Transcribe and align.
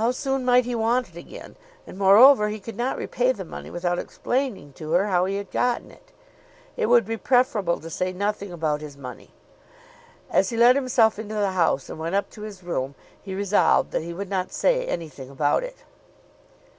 How 0.00 0.12
soon 0.12 0.46
might 0.46 0.64
he 0.64 0.74
want 0.74 1.10
it 1.10 1.16
again? 1.18 1.54
And, 1.86 1.98
moreover, 1.98 2.48
he 2.48 2.58
could 2.58 2.74
not 2.78 2.96
repay 2.96 3.32
the 3.32 3.44
money 3.44 3.68
without 3.68 3.98
explaining 3.98 4.72
to 4.72 4.92
her 4.92 5.08
how 5.08 5.26
he 5.26 5.36
had 5.36 5.50
gotten 5.50 5.90
it. 5.90 6.10
It 6.78 6.86
would 6.86 7.04
be 7.04 7.18
preferable 7.18 7.78
to 7.80 7.90
say 7.90 8.10
nothing 8.14 8.50
about 8.50 8.80
his 8.80 8.96
money. 8.96 9.34
As 10.30 10.48
he 10.48 10.56
let 10.56 10.74
himself 10.74 11.18
into 11.18 11.34
the 11.34 11.50
house 11.50 11.90
and 11.90 11.98
went 11.98 12.14
up 12.14 12.30
to 12.30 12.40
his 12.48 12.62
room 12.62 12.94
he 13.20 13.34
resolved 13.34 13.90
that 13.90 14.00
he 14.04 14.14
would 14.14 14.30
not 14.30 14.54
say 14.54 14.86
anything 14.86 15.28
about 15.28 15.62
it. 15.62 15.76